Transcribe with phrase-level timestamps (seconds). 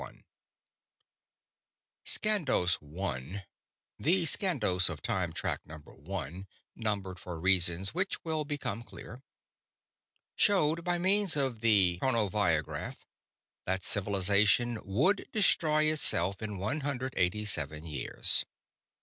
[2.07, 3.43] _Skandos One
[3.99, 9.21] (The Skandos of Time Track Number One, numbered for reasons which will become clear)
[10.35, 12.97] showed, by means of the chronoviagraph,
[13.67, 18.43] that civilization would destroy itself in one hundred eighty seven years.